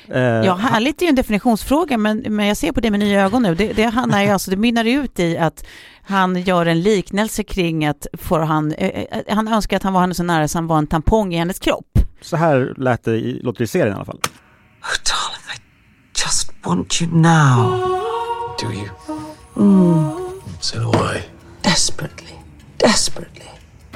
Uh, 0.09 0.17
ja, 0.19 0.53
härligt 0.55 1.01
är 1.01 1.05
ju 1.05 1.09
en 1.09 1.15
definitionsfråga, 1.15 1.97
men, 1.97 2.17
men 2.29 2.47
jag 2.47 2.57
ser 2.57 2.71
på 2.71 2.79
det 2.79 2.91
med 2.91 2.99
nya 2.99 3.25
ögon 3.25 3.43
nu. 3.43 3.55
Det, 3.55 3.73
det, 3.73 3.83
han 3.83 4.13
är 4.13 4.23
ju 4.23 4.29
alltså, 4.29 4.51
det 4.51 4.57
mynnar 4.57 4.85
ut 4.85 5.19
i 5.19 5.37
att 5.37 5.65
han 6.03 6.41
gör 6.41 6.65
en 6.65 6.81
liknelse 6.81 7.43
kring 7.43 7.85
att 7.85 8.07
får 8.13 8.39
han, 8.39 8.71
eh, 8.71 9.05
han 9.29 9.47
önskar 9.47 9.77
att 9.77 9.83
han 9.83 9.93
var 9.93 10.01
henne 10.01 10.13
så 10.13 10.23
nära 10.23 10.47
så 10.47 10.57
han 10.57 10.67
var 10.67 10.77
en 10.77 10.87
tampong 10.87 11.33
i 11.33 11.37
hennes 11.37 11.59
kropp. 11.59 11.99
Så 12.21 12.37
här 12.37 12.73
lät 12.77 13.03
det 13.03 13.15
i, 13.15 13.39
låter 13.43 13.57
det 13.57 13.63
i 13.63 13.67
serien 13.67 13.93
i 13.93 13.95
alla 13.95 14.05
fall. 14.05 14.19
Just 16.21 16.51
want 16.63 17.01
you 17.01 17.07
now. 17.07 18.55
Do 18.59 18.71
you? 18.71 18.91
Mm. 19.55 20.39
So 20.63 20.91
do 20.91 20.99
I. 20.99 21.23
Desperately. 21.63 22.35
Desperately. 22.77 23.49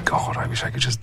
God, 0.05 0.35
I 0.35 0.47
wish 0.47 0.63
I 0.63 0.71
could 0.71 0.81
just 0.81 0.99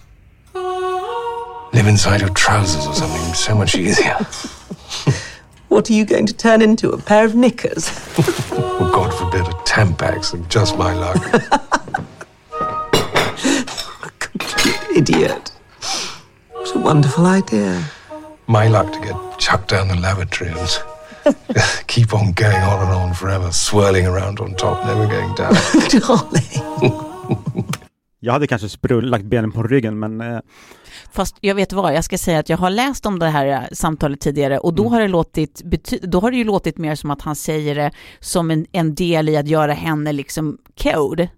live 0.52 1.87
inside 1.87 2.23
your 2.23 2.31
trousers 2.31 2.88
or 2.88 2.95
something 2.95 3.35
so 3.35 3.55
much 3.55 3.76
easier. 3.76 4.14
what 5.69 5.88
are 5.88 5.93
you 5.93 6.05
going 6.05 6.26
to 6.26 6.35
turn 6.35 6.61
into? 6.61 6.91
A 6.91 6.99
pair 6.99 7.25
of 7.25 7.37
knickers? 7.37 7.87
well, 8.50 8.91
God 8.91 9.14
forbid, 9.14 9.43
a 9.43 9.55
Tampax 9.62 10.35
and 10.35 10.50
just 10.50 10.76
my 10.76 10.93
luck. 10.93 11.23
complete 14.19 14.83
idiot. 14.97 15.52
What 16.50 16.75
a 16.75 16.79
wonderful 16.81 17.26
idea. 17.26 17.85
My 18.49 18.67
luck 18.67 18.93
to 18.93 18.99
get 18.99 19.38
chucked 19.38 19.69
down 19.69 19.87
the 19.87 19.95
lavatory 19.95 20.50
and 20.50 20.59
keep 21.87 22.14
on 22.14 22.33
going 22.33 22.62
on 22.62 22.87
and 22.87 22.93
on 22.93 23.14
forever, 23.14 23.50
swirling 23.50 24.07
around 24.07 24.41
on 24.41 24.55
top, 24.55 24.87
never 24.87 25.07
going 25.07 25.35
down. 25.37 25.55
Darling. 25.91 27.12
Jag 28.25 28.33
hade 28.33 28.47
kanske 28.47 28.69
sprull, 28.69 29.11
lagt 29.11 29.25
benen 29.25 29.52
på 29.52 29.62
ryggen, 29.62 29.99
men 29.99 30.21
eh... 30.21 30.38
Fast 31.12 31.37
jag 31.41 31.55
vet 31.55 31.73
vad, 31.73 31.95
jag 31.95 32.05
ska 32.05 32.19
säga 32.19 32.38
att 32.38 32.49
jag 32.49 32.59
har 32.59 32.71
läst 32.71 33.07
om 33.07 33.19
det 33.19 33.29
här 33.29 33.47
eh, 33.47 33.61
samtalet 33.73 34.21
tidigare 34.21 34.59
och 34.59 34.75
då 34.75 34.83
mm. 34.83 34.93
har 34.93 35.00
det 35.00 35.09
låtit, 35.09 35.62
då 36.02 36.21
har 36.21 36.31
det 36.31 36.37
ju 36.37 36.45
låtit 36.45 36.79
mer 36.79 36.95
som 36.95 37.11
att 37.11 37.23
han 37.23 37.37
säger 37.37 37.75
det 37.75 37.91
som 38.21 38.50
en, 38.50 38.67
en 38.73 38.95
del 38.95 39.29
i 39.29 39.37
att 39.37 39.49
göra 39.49 39.73
henne 39.73 40.12
liksom 40.12 40.59
code. 40.83 41.29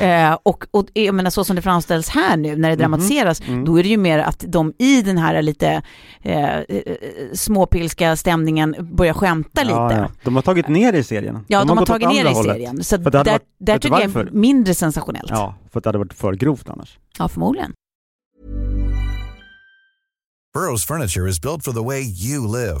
Eh, 0.00 0.38
och, 0.42 0.64
och 0.70 0.86
jag 0.92 1.14
menar 1.14 1.30
så 1.30 1.44
som 1.44 1.56
det 1.56 1.62
framställs 1.62 2.08
här 2.08 2.36
nu 2.36 2.56
när 2.56 2.68
det 2.68 2.74
mhm. 2.74 2.80
dramatiseras, 2.80 3.40
mm. 3.40 3.52
Mm. 3.52 3.64
då 3.64 3.78
är 3.78 3.82
det 3.82 3.88
ju 3.88 3.96
mer 3.96 4.18
att 4.18 4.44
de 4.48 4.72
i 4.78 5.02
den 5.02 5.18
här 5.18 5.42
lite 5.42 5.82
eh, 6.22 6.56
eh 6.56 6.62
småpilska 7.32 8.16
stämningen 8.16 8.76
börjar 8.80 9.14
skämta 9.14 9.62
ja, 9.62 9.88
lite. 9.88 10.00
Ja. 10.00 10.10
De 10.24 10.34
har 10.34 10.42
tagit 10.42 10.68
ner 10.68 10.92
det 10.92 10.98
i 10.98 11.04
serien. 11.04 11.44
Ja, 11.48 11.58
de, 11.58 11.68
de 11.68 11.78
har, 11.78 11.86
tagit 11.86 12.08
ner 12.08 12.24
det 12.24 12.30
i 12.30 12.34
serien. 12.34 12.84
Så 12.84 12.96
där, 12.96 13.24
varit, 13.24 13.42
där 13.58 13.78
tycker 13.78 14.00
jag 14.00 14.16
är 14.16 14.28
mindre 14.32 14.74
sensationellt. 14.74 15.30
Ja, 15.30 15.54
för 15.72 15.78
att 15.78 15.84
det 15.84 15.88
hade 15.88 15.98
varit 15.98 16.14
för 16.14 16.32
grovt 16.32 16.68
annars. 16.68 16.98
Ja, 17.18 17.28
förmodligen. 17.28 17.72
Burrows 20.54 20.84
furniture 20.84 21.30
is 21.30 21.40
built 21.40 21.64
for 21.64 21.72
the 21.72 21.84
way 21.84 22.02
you 22.02 22.46
live. 22.46 22.80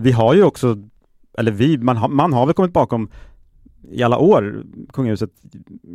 Vi 0.00 0.12
har 0.12 0.34
ju 0.34 0.44
också, 0.44 0.76
eller 1.38 1.52
vi, 1.52 1.78
man 1.78 1.96
har, 1.96 2.08
man 2.08 2.32
har 2.32 2.46
väl 2.46 2.54
kommit 2.54 2.72
bakom 2.72 3.10
i 3.90 4.02
alla 4.02 4.18
år, 4.18 4.64
kungahuset, 4.92 5.30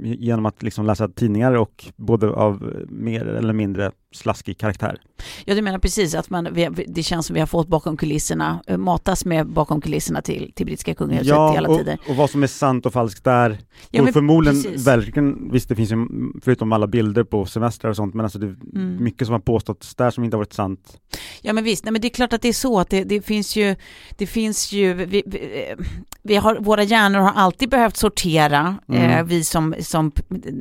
genom 0.03 0.45
att 0.45 0.63
liksom 0.63 0.85
läsa 0.85 1.07
tidningar 1.07 1.53
och 1.53 1.85
både 1.95 2.29
av 2.29 2.73
mer 2.89 3.25
eller 3.25 3.53
mindre 3.53 3.91
slaskig 4.11 4.57
karaktär. 4.57 5.01
Ja, 5.45 5.55
du 5.55 5.61
menar 5.61 5.79
precis 5.79 6.15
att 6.15 6.29
man, 6.29 6.47
det 6.87 7.03
känns 7.03 7.25
som 7.25 7.33
vi 7.33 7.39
har 7.39 7.47
fått 7.47 7.67
bakom 7.67 7.97
kulisserna, 7.97 8.63
eh, 8.67 8.77
matas 8.77 9.25
med 9.25 9.47
bakom 9.47 9.81
kulisserna 9.81 10.21
till, 10.21 10.51
till 10.55 10.65
brittiska 10.65 10.95
kungahuset 10.95 11.27
ja, 11.27 11.55
i 11.55 11.57
alla 11.57 11.69
och, 11.69 11.77
tider. 11.77 11.97
och 12.09 12.15
vad 12.15 12.29
som 12.29 12.43
är 12.43 12.47
sant 12.47 12.85
och 12.85 12.93
falskt 12.93 13.23
där. 13.23 13.57
Ja, 13.89 14.01
och 14.03 14.09
förmodligen, 14.13 14.63
precis. 14.63 14.87
verkligen, 14.87 15.51
visst 15.51 15.69
det 15.69 15.75
finns 15.75 15.91
ju, 15.91 16.07
förutom 16.41 16.71
alla 16.73 16.87
bilder 16.87 17.23
på 17.23 17.45
semestrar 17.45 17.89
och 17.89 17.95
sånt, 17.95 18.13
men 18.13 18.25
alltså 18.25 18.39
det 18.39 18.45
är 18.45 18.55
Mm. 18.75 19.03
mycket 19.03 19.27
som 19.27 19.33
har 19.33 19.39
påståtts 19.39 19.95
där 19.95 20.11
som 20.11 20.23
inte 20.23 20.37
har 20.37 20.39
varit 20.39 20.53
sant. 20.53 20.97
Ja 21.41 21.53
men 21.53 21.63
visst, 21.63 21.85
nej, 21.85 21.91
men 21.91 22.01
det 22.01 22.07
är 22.07 22.09
klart 22.09 22.33
att 22.33 22.41
det 22.41 22.47
är 22.47 22.53
så 22.53 22.79
att 22.79 22.89
det, 22.89 23.03
det 23.03 23.21
finns 23.21 23.55
ju, 23.55 23.75
det 24.17 24.27
finns 24.27 24.71
ju, 24.71 24.93
vi, 24.93 25.23
vi, 25.25 25.65
eh, 25.69 25.85
vi 26.23 26.35
har, 26.35 26.55
våra 26.59 26.83
hjärnor 26.83 27.19
har 27.19 27.31
alltid 27.31 27.69
behövt 27.77 27.97
sortera, 27.97 28.75
Mm. 28.89 29.09
eh, 29.09 29.23
vi 29.23 29.43
som, 29.43 29.75
som 29.79 30.11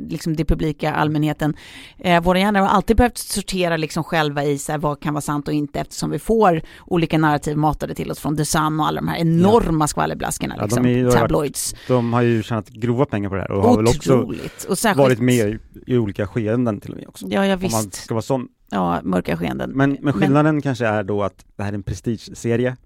liksom 0.09 0.37
det 0.37 0.45
publika 0.45 0.95
allmänheten, 0.95 1.55
eh, 1.99 2.23
våra 2.23 2.39
hjärnor 2.39 2.61
har 2.61 2.69
alltid 2.69 2.97
behövt 2.97 3.19
sortera 3.19 3.77
liksom 3.77 4.05
själva 4.05 4.45
i 4.45 4.59
så 4.59 4.73
här, 4.73 4.79
vad 4.79 5.01
kan 5.01 5.15
vara 5.15 5.21
sant 5.23 5.49
och 5.49 5.55
inte 5.55 5.81
eftersom 5.81 6.11
vi 6.11 6.19
får 6.19 6.63
olika 6.87 7.19
narrativ 7.19 7.57
matade 7.57 7.95
till 7.95 8.11
oss 8.11 8.19
från 8.21 8.37
The 8.37 8.45
Sun 8.45 8.81
och 8.81 8.87
alla 8.87 9.01
de 9.01 9.09
här 9.09 9.17
enorma 9.19 9.87
skvallerblaskorna, 9.89 10.55
Ja, 10.55 10.61
de 10.61 10.65
liksom, 10.67 10.87
är 10.87 10.91
ju- 10.91 11.11
tabloids. 11.11 11.75
De 11.89 12.13
har 12.13 12.23
ju 12.23 12.43
tjänat 12.43 12.69
grova 12.69 13.05
pengar 13.05 13.29
på 13.29 13.35
det 13.35 13.41
här 13.41 13.51
och 13.51 13.63
har 13.63 13.77
väl 13.77 13.87
också 13.87 14.19
Otroligt. 14.19 14.65
Och 14.65 14.79
särskilt, 14.79 14.99
varit 15.09 15.21
med 15.21 15.49
i, 15.49 15.59
i 15.87 15.99
olika 15.99 16.27
skeenden 16.27 16.81
till 16.81 16.91
och 16.93 16.97
med 16.99 17.09
också. 17.09 17.27
Ja, 17.29 17.47
ja 17.47 17.55
Om 17.55 17.61
man 17.73 17.85
visst. 17.85 17.95
ska 17.95 18.15
vara 18.15 18.23
sån. 18.23 18.49
Ja, 18.71 19.01
mörka 19.03 19.37
skeenden. 19.37 19.71
Men, 19.71 19.97
men 20.01 20.13
skillnaden 20.13 20.63
kanske 20.63 20.87
är 20.87 21.03
då 21.03 21.23
att 21.23 21.45
det 21.57 21.63
här 21.63 21.71
är 21.71 21.75
en 21.75 21.83
prestigeserie 21.83 22.77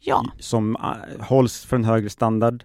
ja. 0.00 0.24
som 0.38 0.76
äh, 0.76 1.24
hålls 1.24 1.64
för 1.64 1.76
en 1.76 1.84
högre 1.84 2.10
standard. 2.10 2.64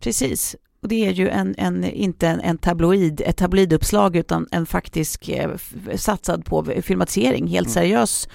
Precis. 0.00 0.56
Och 0.82 0.88
det 0.88 1.06
är 1.06 1.10
ju 1.10 1.28
en, 1.28 1.54
en, 1.58 1.84
inte 1.84 2.28
en, 2.28 2.40
en 2.40 2.58
tabloid, 2.58 3.20
ett 3.20 3.36
tabloiduppslag 3.36 4.16
utan 4.16 4.48
en 4.50 4.66
faktisk 4.66 5.28
eh, 5.28 5.50
satsad 5.94 6.44
på 6.44 6.64
filmatisering, 6.82 7.46
helt 7.46 7.66
Mm. 7.66 7.74
seriös 7.74 8.28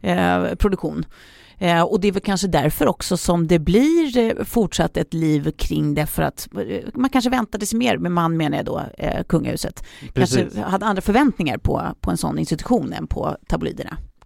eh, 0.00 0.54
produktion. 0.54 1.04
Eh, 1.58 1.82
och 1.82 2.00
det 2.00 2.08
är 2.08 2.12
väl 2.12 2.22
kanske 2.22 2.48
därför 2.48 2.86
också 2.86 3.16
som 3.16 3.46
det 3.46 3.58
blir 3.58 4.18
eh, 4.18 4.44
fortsatt 4.44 4.96
ett 4.96 5.14
liv 5.14 5.50
kring 5.50 5.94
det 5.94 6.06
för 6.06 6.22
att 6.22 6.48
eh, 6.54 6.88
man 6.94 7.10
kanske 7.10 7.30
väntade 7.30 7.66
sig 7.66 7.78
mer, 7.78 7.98
med 7.98 8.12
man 8.12 8.36
menar 8.36 8.56
jag 8.56 8.66
då 8.66 8.82
eh, 8.98 9.22
kungahuset. 9.24 9.84
Precis. 10.14 10.36
Kanske 10.36 10.60
hade 10.60 10.86
andra 10.86 11.02
förväntningar 11.02 11.58
på, 11.58 11.82
på 12.00 12.10
en 12.10 12.16
sån 12.16 12.38
institution 12.38 12.92
än 12.92 13.06
på 13.06 13.36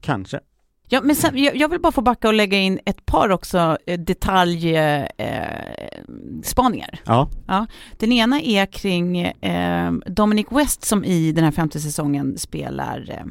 Kanske. 0.00 0.40
Ja, 0.88 1.00
men 1.02 1.16
sen, 1.16 1.42
jag, 1.42 1.56
jag 1.56 1.68
vill 1.68 1.80
bara 1.80 1.92
få 1.92 2.00
backa 2.00 2.28
och 2.28 2.34
lägga 2.34 2.58
in 2.58 2.80
ett 2.84 3.06
par 3.06 3.28
också 3.28 3.78
eh, 3.86 3.98
detaljspaningar. 3.98 5.10
Eh, 5.18 6.42
spaningar. 6.42 7.00
Ja. 7.04 7.66
Den 7.98 8.12
ena 8.12 8.40
är 8.40 8.66
kring 8.66 9.18
eh, 9.20 9.92
Dominic 10.06 10.46
West 10.50 10.84
som 10.84 11.04
i 11.04 11.32
den 11.32 11.44
här 11.44 11.50
femte 11.50 11.80
säsongen 11.80 12.38
spelar 12.38 13.10
eh, 13.10 13.24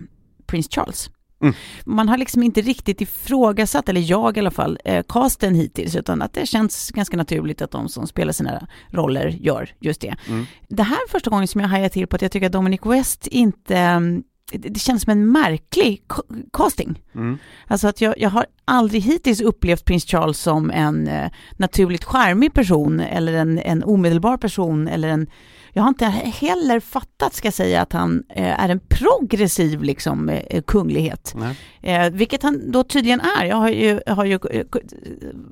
Prince 0.45 0.69
Charles. 0.71 1.09
Mm. 1.41 1.55
Man 1.85 2.09
har 2.09 2.17
liksom 2.17 2.43
inte 2.43 2.61
riktigt 2.61 3.01
ifrågasatt, 3.01 3.89
eller 3.89 4.01
jag 4.01 4.37
i 4.37 4.39
alla 4.39 4.51
fall, 4.51 4.79
eh, 4.85 5.03
casten 5.09 5.55
hittills, 5.55 5.95
utan 5.95 6.21
att 6.21 6.33
det 6.33 6.45
känns 6.45 6.91
ganska 6.91 7.17
naturligt 7.17 7.61
att 7.61 7.71
de 7.71 7.89
som 7.89 8.07
spelar 8.07 8.33
sina 8.33 8.67
roller 8.89 9.27
gör 9.27 9.69
just 9.79 10.01
det. 10.01 10.15
Mm. 10.27 10.45
Det 10.67 10.83
här 10.83 10.95
är 10.95 11.09
första 11.09 11.29
gången 11.29 11.47
som 11.47 11.61
jag 11.61 11.67
hajar 11.67 11.89
till 11.89 12.07
på 12.07 12.15
att 12.15 12.21
jag 12.21 12.31
tycker 12.31 12.45
att 12.45 12.51
Dominic 12.51 12.81
West 12.83 13.27
inte, 13.27 13.77
mm, 13.77 14.23
det, 14.51 14.79
känns 14.79 15.03
som 15.03 15.11
en 15.11 15.31
märklig 15.31 16.01
ca- 16.07 16.23
casting. 16.53 17.03
Mm. 17.15 17.37
Alltså 17.67 17.87
att 17.87 18.01
jag, 18.01 18.13
jag 18.17 18.29
har 18.29 18.45
aldrig 18.65 19.01
hittills 19.01 19.41
upplevt 19.41 19.85
prins 19.85 20.05
Charles 20.05 20.39
som 20.39 20.71
en 20.71 21.07
eh, 21.07 21.31
naturligt 21.57 22.03
charmig 22.03 22.53
person 22.53 22.99
eller 22.99 23.33
en, 23.33 23.59
en 23.59 23.83
omedelbar 23.83 24.37
person 24.37 24.87
eller 24.87 25.07
en 25.07 25.27
jag 25.77 25.83
har 25.83 25.89
inte 25.89 26.05
heller 26.05 26.79
fattat, 26.79 27.33
ska 27.33 27.47
jag 27.47 27.53
säga, 27.53 27.81
att 27.81 27.93
han 27.93 28.23
eh, 28.29 28.63
är 28.63 28.69
en 28.69 28.79
progressiv 28.79 29.83
liksom, 29.83 30.29
eh, 30.29 30.61
kunglighet. 30.61 31.33
Nej. 31.35 31.55
Eh, 31.81 32.09
vilket 32.09 32.43
han 32.43 32.71
då 32.71 32.83
tydligen 32.83 33.21
är. 33.21 33.45
Jag 33.45 33.55
har 33.55 33.69
ju, 33.69 34.01
jag 34.05 34.15
har 34.15 34.25
ju 34.25 34.39
eh, 34.51 34.65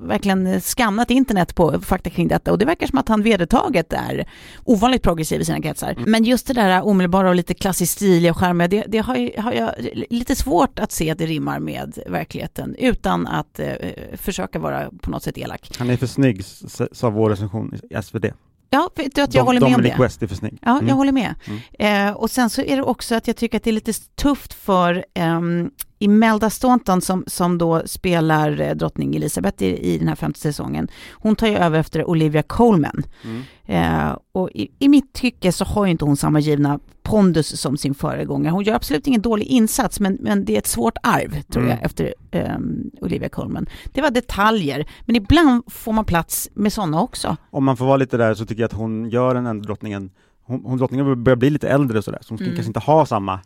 verkligen 0.00 0.60
skannat 0.60 1.10
internet 1.10 1.54
på 1.54 1.80
fakta 1.80 2.10
kring 2.10 2.28
detta 2.28 2.52
och 2.52 2.58
det 2.58 2.64
verkar 2.64 2.86
som 2.86 2.98
att 2.98 3.08
han 3.08 3.22
vedertaget 3.22 3.92
är 3.92 4.28
ovanligt 4.64 5.02
progressiv 5.02 5.40
i 5.40 5.44
sina 5.44 5.62
kretsar. 5.62 5.94
Men 6.06 6.24
just 6.24 6.46
det 6.46 6.54
där 6.54 6.86
omedelbara 6.86 7.28
och 7.28 7.34
lite 7.34 7.54
klassiskt 7.54 7.92
stiliga 7.92 8.30
och 8.30 8.36
charmiga, 8.36 8.68
det, 8.68 8.84
det 8.88 8.98
har, 8.98 9.16
ju, 9.16 9.30
har 9.38 9.52
jag 9.52 9.70
lite 10.10 10.36
svårt 10.36 10.78
att 10.78 10.92
se 10.92 11.10
att 11.10 11.18
det 11.18 11.26
rimmar 11.26 11.58
med 11.58 11.98
verkligheten 12.06 12.74
utan 12.78 13.26
att 13.26 13.58
eh, 13.58 13.72
försöka 14.14 14.58
vara 14.58 14.90
på 15.02 15.10
något 15.10 15.22
sätt 15.22 15.38
elak. 15.38 15.70
Han 15.78 15.90
är 15.90 15.96
för 15.96 16.06
snygg, 16.06 16.44
sa 16.92 17.10
vår 17.10 17.30
recension 17.30 17.74
i 17.90 18.02
SvD. 18.02 18.26
Ja, 18.70 18.90
vet 18.96 19.14
du 19.14 19.22
att 19.22 19.34
jag 19.34 19.42
Dom- 19.42 19.46
håller 19.46 19.60
med 19.60 19.66
om 19.66 19.72
Dominic 19.72 19.96
det. 19.96 20.02
West 20.02 20.22
är 20.22 20.26
för 20.26 20.34
snygg. 20.36 20.58
Ja, 20.62 20.70
jag 20.72 20.82
Mm. 20.82 20.96
håller 20.96 21.12
med. 21.12 21.34
Mm. 21.78 22.08
Eh, 22.08 22.16
och 22.16 22.30
sen 22.30 22.50
så 22.50 22.62
är 22.62 22.76
det 22.76 22.82
också 22.82 23.14
att 23.14 23.26
jag 23.26 23.36
tycker 23.36 23.56
att 23.56 23.64
det 23.64 23.70
är 23.70 23.72
lite 23.72 23.92
tufft 23.92 24.54
för 24.54 25.04
ehm, 25.14 25.70
Imelda 25.98 26.50
Staunton 26.50 27.00
som, 27.00 27.24
som 27.26 27.58
då 27.58 27.82
spelar 27.86 28.60
eh, 28.60 28.74
drottning 28.74 29.16
Elizabeth 29.16 29.62
i, 29.62 29.94
i 29.94 29.98
den 29.98 30.08
här 30.08 30.14
femte 30.14 30.40
säsongen. 30.40 30.88
Hon 31.12 31.36
tar 31.36 31.46
ju 31.46 31.56
över 31.56 31.78
efter 31.78 32.04
Olivia 32.10 32.42
Colman. 32.42 33.02
Mm. 33.24 33.42
Eh, 33.66 34.16
och 34.32 34.50
i, 34.54 34.68
i 34.78 34.88
mitt 34.88 35.12
tycke 35.12 35.52
så 35.52 35.64
har 35.64 35.84
ju 35.84 35.90
inte 35.90 36.04
hon 36.04 36.16
samma 36.16 36.40
givna 36.40 36.80
pondus 37.02 37.60
som 37.60 37.76
sin 37.76 37.94
föregångare. 37.94 38.52
Hon 38.52 38.64
gör 38.64 38.74
absolut 38.74 39.06
ingen 39.06 39.20
dålig 39.22 39.46
insats 39.46 40.00
men, 40.00 40.18
men 40.20 40.44
det 40.44 40.54
är 40.54 40.58
ett 40.58 40.66
svårt 40.66 40.98
arv 41.02 41.42
tror 41.42 41.62
Mm. 41.62 41.76
jag 41.76 41.84
efter 41.86 42.14
ehm, 42.30 42.90
Olivia 43.00 43.28
Colman. 43.28 43.66
Det 43.92 44.00
var 44.02 44.10
detaljer 44.10 44.86
men 45.04 45.16
ibland 45.16 45.62
får 45.66 45.92
man 45.92 46.04
plats 46.04 46.48
med 46.54 46.72
sådana 46.72 47.02
också. 47.02 47.36
Om 47.50 47.64
man 47.64 47.76
får 47.76 47.86
vara 47.86 47.96
lite 47.96 48.16
där 48.16 48.34
så 48.34 48.46
tycker 48.46 48.62
jag 48.62 48.68
att 48.68 48.72
hon 48.72 49.10
gör 49.10 49.34
den 49.34 49.46
ändå 49.46 49.66
drottningen, 49.66 50.10
hon, 50.44 50.62
hon 50.64 50.78
drottningen 50.78 51.24
börjar 51.24 51.36
bli 51.36 51.50
lite 51.50 51.68
äldre 51.68 51.98
och 51.98 52.04
sådär, 52.04 52.18
så 52.22 52.28
hon 52.30 52.38
ska 52.38 52.44
Mm. 52.44 52.56
kanske 52.56 52.68
inte 52.68 52.80
ha 52.80 53.06
samma 53.06 53.32
mm, 53.32 53.44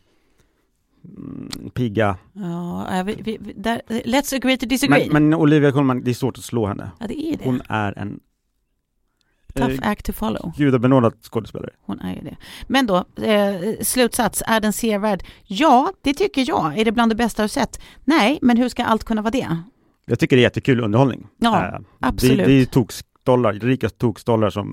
pigga. 1.75 2.17
Ja, 2.33 3.03
vi, 3.07 3.15
vi, 3.25 3.53
där, 3.57 3.83
let's 3.89 4.37
agree 4.37 4.57
to 4.57 4.67
disagree. 4.67 5.09
Men, 5.13 5.29
men 5.29 5.41
Olivia 5.41 5.73
Colman, 5.73 6.05
det 6.05 6.11
är 6.11 6.15
svårt 6.15 6.39
att 6.39 6.45
slå 6.45 6.67
henne. 6.67 6.91
ja, 7.01 7.07
det 7.07 7.21
är 7.21 7.37
det. 7.37 7.45
Hon 7.45 7.63
är 7.69 7.99
en 7.99 8.21
Tough 9.55 9.73
eh, 9.83 9.91
act 9.91 10.07
to 10.07 10.13
follow. 10.13 10.53
gudabenådad 10.57 11.15
skådespelare. 11.23 11.71
Hon 11.81 12.01
är 12.01 12.15
ju 12.15 12.21
det. 12.21 12.37
Men 12.69 12.87
då, 12.87 12.97
eh, 13.23 13.55
slutsats, 13.83 14.43
är 14.47 14.61
den 14.61 14.73
sevärd? 14.73 15.23
Ja, 15.45 15.93
det 16.03 16.15
tycker 16.15 16.45
jag. 16.49 16.79
Är 16.79 16.85
det 16.85 16.93
bland 16.93 17.11
det 17.11 17.17
bästa 17.17 17.43
jag 17.43 17.51
sett? 17.51 17.81
Nej, 18.05 18.39
men 18.43 18.57
hur 18.57 18.69
ska 18.69 18.85
allt 18.85 19.05
kunna 19.05 19.23
vara 19.23 19.31
det? 19.31 19.57
Jag 20.07 20.19
tycker 20.19 20.37
det 20.37 20.41
är 20.41 20.45
jättekul 20.45 20.81
underhållning. 20.81 21.27
Ja, 21.39 21.67
Eh, 21.67 21.81
absolut. 22.01 22.39
Det, 22.39 22.45
det 22.45 22.53
är 22.53 22.65
tokstollar, 22.65 23.53
rika 23.53 23.89
tokstollar 23.89 24.51
som 24.51 24.73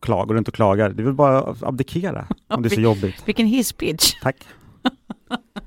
klagar, 0.00 0.34
runt 0.34 0.48
och 0.48 0.54
klagar. 0.54 0.90
Det 0.90 1.02
är 1.02 1.04
väl 1.04 1.14
bara 1.14 1.38
att 1.42 1.62
abdikera 1.62 2.26
om 2.48 2.62
det 2.62 2.68
är 2.68 2.74
så 2.74 2.80
jobbigt. 2.90 3.22
Vilken 3.28 3.46
hisspitch. 3.46 4.12
Tack. 4.22 4.36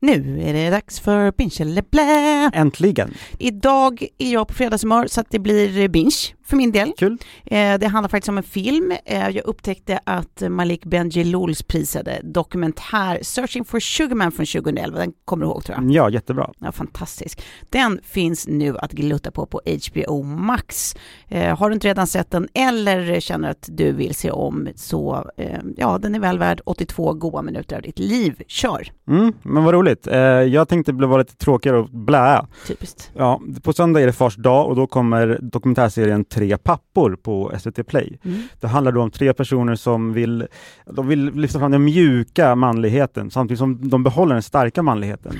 Nu 0.00 0.42
är 0.42 0.52
det 0.52 0.70
dags 0.70 1.00
för 1.00 1.32
binge 1.32 1.56
eller 1.60 1.84
blä. 1.90 2.50
Äntligen! 2.54 3.14
Idag 3.38 4.06
är 4.18 4.32
jag 4.32 4.48
på 4.48 4.54
fredagshumör 4.54 5.06
så 5.06 5.20
att 5.20 5.30
det 5.30 5.38
blir 5.38 5.88
binge 5.88 6.35
för 6.46 6.56
min 6.56 6.72
del. 6.72 6.92
Kul! 6.98 7.18
Eh, 7.44 7.78
det 7.78 7.86
handlar 7.86 8.08
faktiskt 8.08 8.28
om 8.28 8.38
en 8.38 8.44
film. 8.44 8.92
Eh, 9.04 9.28
jag 9.28 9.44
upptäckte 9.44 10.00
att 10.04 10.42
Malik 10.48 10.84
Benjelouls 10.84 11.62
prisade 11.62 12.20
dokumentär 12.22 13.18
Searching 13.22 13.64
for 13.64 13.80
Sugarman 13.80 14.32
från 14.32 14.46
2011, 14.46 14.98
den 14.98 15.12
kommer 15.24 15.46
du 15.46 15.50
ihåg 15.50 15.64
tror 15.64 15.78
jag. 15.78 15.90
Ja, 15.90 16.10
jättebra. 16.10 16.50
Ja, 16.58 16.72
fantastisk. 16.72 17.42
Den 17.70 18.00
finns 18.04 18.46
nu 18.46 18.78
att 18.78 18.92
glutta 18.92 19.30
på 19.30 19.46
på 19.46 19.60
HBO 19.66 20.22
Max. 20.22 20.96
Eh, 21.28 21.58
har 21.58 21.70
du 21.70 21.74
inte 21.74 21.88
redan 21.88 22.06
sett 22.06 22.30
den 22.30 22.48
eller 22.54 23.20
känner 23.20 23.50
att 23.50 23.68
du 23.72 23.92
vill 23.92 24.14
se 24.14 24.30
om 24.30 24.68
så 24.74 25.30
ja, 25.76 25.98
den 25.98 26.14
är 26.14 26.20
väl 26.20 26.38
värd 26.38 26.60
82 26.64 27.12
goa 27.12 27.42
minuter 27.42 27.76
av 27.76 27.82
ditt 27.82 27.98
liv. 27.98 28.42
Kör! 28.46 28.88
Mm, 29.08 29.32
men 29.42 29.64
vad 29.64 29.74
roligt. 29.74 30.06
Jag 30.50 30.68
tänkte 30.68 30.92
vara 30.92 31.18
lite 31.18 31.36
tråkigare 31.36 31.78
och 31.78 31.88
blä. 31.90 32.46
Typiskt. 32.66 33.10
Ja, 33.14 33.40
på 33.62 33.72
söndag 33.72 34.00
är 34.00 34.06
det 34.06 34.12
fars 34.12 34.36
dag 34.36 34.66
och 34.68 34.76
då 34.76 34.86
kommer 34.86 35.38
dokumentärserien 35.42 36.24
Tre 36.36 36.56
pappor 36.58 37.16
på 37.22 37.52
SVT 37.58 37.86
Play. 37.86 38.18
Mm. 38.24 38.42
Det 38.60 38.66
handlar 38.66 38.92
då 38.92 39.02
om 39.02 39.10
tre 39.10 39.32
personer 39.34 39.74
som 39.74 40.12
vill, 40.12 40.46
de 40.86 41.08
vill 41.08 41.24
lyfta 41.34 41.58
fram 41.58 41.70
den 41.70 41.84
mjuka 41.84 42.54
manligheten 42.54 43.30
samtidigt 43.30 43.58
som 43.58 43.88
de 43.88 44.02
behåller 44.02 44.34
den 44.34 44.42
starka 44.42 44.82
manligheten. 44.82 45.32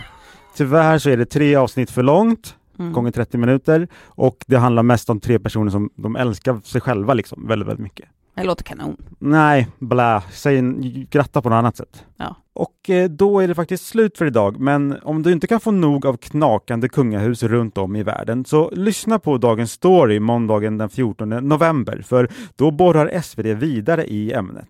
Tyvärr 0.56 0.98
så 0.98 1.10
är 1.10 1.16
det 1.16 1.26
tre 1.26 1.54
avsnitt 1.56 1.90
för 1.90 2.02
långt, 2.02 2.56
Mm. 2.78 2.92
gånger 2.92 3.10
30 3.10 3.38
minuter, 3.38 3.88
och 4.04 4.44
det 4.46 4.56
handlar 4.56 4.82
mest 4.82 5.10
om 5.10 5.20
tre 5.20 5.38
personer 5.38 5.70
som 5.70 5.90
de 5.96 6.16
älskar 6.16 6.60
sig 6.64 6.80
själva 6.80 7.14
liksom, 7.14 7.46
väldigt, 7.46 7.68
väldigt 7.68 7.82
mycket. 7.82 8.06
Det 8.36 8.44
låter 8.44 8.64
kanon. 8.64 8.96
Nej, 9.18 9.68
blä, 9.78 10.22
säg 10.32 10.62
gratta 11.10 11.42
på 11.42 11.48
något 11.48 11.56
annat 11.56 11.76
sätt. 11.76 12.04
Ja. 12.16 12.36
Och 12.52 12.90
eh, 12.90 13.10
då 13.10 13.40
är 13.40 13.48
det 13.48 13.54
faktiskt 13.54 13.86
slut 13.86 14.18
för 14.18 14.26
idag, 14.26 14.60
men 14.60 14.96
om 15.02 15.22
du 15.22 15.32
inte 15.32 15.46
kan 15.46 15.60
få 15.60 15.70
nog 15.70 16.06
av 16.06 16.16
knakande 16.16 16.88
kungahus 16.88 17.42
runt 17.42 17.78
om 17.78 17.96
i 17.96 18.02
världen, 18.02 18.44
så 18.44 18.70
lyssna 18.70 19.18
på 19.18 19.38
dagens 19.38 19.72
story 19.72 20.20
måndagen 20.20 20.78
den 20.78 20.88
14 20.88 21.28
november, 21.28 22.02
för 22.06 22.28
då 22.56 22.70
borrar 22.70 23.20
SvD 23.20 23.46
vidare 23.46 24.06
i 24.06 24.32
ämnet. 24.32 24.68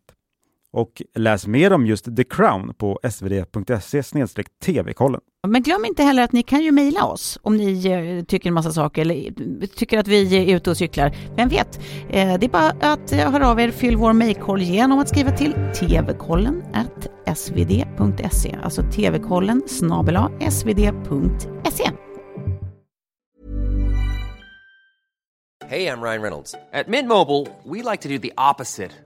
Och 0.76 1.02
läs 1.14 1.46
mer 1.46 1.72
om 1.72 1.86
just 1.86 2.16
The 2.16 2.24
Crown 2.24 2.74
på 2.74 3.00
svd.se 3.10 4.02
tv-kollen. 4.64 5.20
Men 5.48 5.62
glöm 5.62 5.84
inte 5.84 6.02
heller 6.02 6.22
att 6.22 6.32
ni 6.32 6.42
kan 6.42 6.62
ju 6.62 6.72
mejla 6.72 7.04
oss 7.04 7.38
om 7.42 7.56
ni 7.56 7.86
eh, 7.86 8.24
tycker 8.24 8.50
en 8.50 8.54
massa 8.54 8.72
saker 8.72 9.02
eller 9.02 9.26
eh, 9.26 9.66
tycker 9.66 9.98
att 9.98 10.08
vi 10.08 10.50
är 10.50 10.56
ute 10.56 10.70
och 10.70 10.76
cyklar. 10.76 11.16
Vem 11.36 11.48
vet? 11.48 11.78
Eh, 12.08 12.38
det 12.38 12.46
är 12.46 12.48
bara 12.48 12.92
att 12.92 13.10
höra 13.10 13.48
av 13.48 13.60
er, 13.60 13.70
fyll 13.70 13.96
vår 13.96 14.12
mejlkorg 14.12 14.62
genom 14.62 14.98
att 14.98 15.08
skriva 15.08 15.30
till 15.30 15.54
tvkollen 15.74 16.62
svd.se, 17.36 18.56
alltså 18.62 18.82
tvkollen 18.82 19.62
snabel 19.66 20.18
svd.se. 20.50 21.90
Hey, 25.68 25.88
I'm 25.88 26.02
Ryan 26.02 26.22
Reynolds. 26.22 26.54
At 26.72 26.88
Mint 26.88 27.08
Mobile, 27.08 27.46
we 27.64 27.90
like 27.90 28.02
to 28.02 28.08
do 28.08 28.18
the 28.18 28.32
opposite 28.36 29.05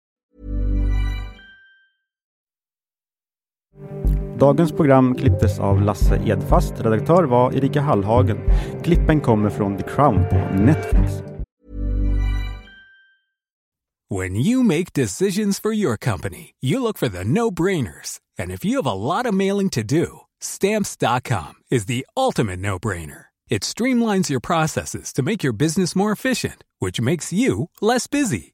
Dagens 4.41 4.71
program 4.71 5.15
klipptes 5.15 5.59
av 5.59 5.81
Lasse 5.81 6.21
Edfast, 6.25 6.73
redaktör 6.77 7.23
var 7.23 7.53
Erika 7.53 7.81
Hallhagen. 7.81 8.37
Klippen 8.83 9.21
kommer 9.21 9.49
från 9.49 9.77
The 9.77 9.83
Crown 9.83 10.25
på 10.29 10.35
Netflix. 10.61 11.13
When 14.09 14.35
you 14.35 14.63
make 14.63 14.85
decisions 14.93 15.59
for 15.59 15.73
your 15.73 15.97
company, 15.97 16.55
you 16.61 16.83
look 16.83 16.97
for 16.97 17.09
the 17.09 17.23
no-brainers. 17.23 18.19
And 18.39 18.51
if 18.51 18.65
you 18.65 18.81
have 18.83 18.91
a 18.91 18.95
lot 18.95 19.25
of 19.25 19.33
mailing 19.33 19.69
to 19.69 19.83
do, 19.83 20.07
stamps.com 20.43 21.53
is 21.71 21.85
the 21.85 22.05
ultimate 22.17 22.59
no-brainer. 22.59 23.25
It 23.49 23.61
streamlines 23.63 24.29
your 24.29 24.41
processes 24.41 25.13
to 25.13 25.23
make 25.23 25.43
your 25.47 25.53
business 25.53 25.95
more 25.95 26.11
efficient, 26.11 26.63
which 26.79 27.01
makes 27.01 27.33
you 27.33 27.69
less 27.81 28.07
busy. 28.07 28.53